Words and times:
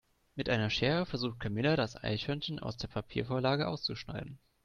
Mit 0.33 0.49
einer 0.49 0.71
Schere 0.71 1.05
versucht 1.05 1.39
Camilla 1.39 1.75
das 1.75 1.95
Eichhörnchen 1.95 2.57
aus 2.57 2.75
der 2.75 2.87
Papiervorlage 2.87 3.67
auszuschneiden. 3.67 4.39